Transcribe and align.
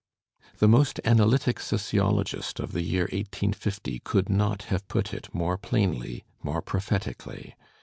The 0.57 0.67
most 0.67 0.99
analytic 1.05 1.59
sociologist 1.59 2.59
of 2.59 2.71
the 2.71 2.81
year 2.81 3.03
1850 3.03 3.99
could 3.99 4.29
not 4.29 4.63
have 4.63 4.87
put 4.87 5.13
it 5.13 5.31
more 5.31 5.59
plainly, 5.59 6.23
more 6.41 6.63
prophetically. 6.63 7.53